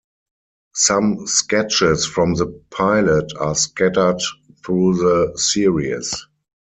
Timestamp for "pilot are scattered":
2.71-4.19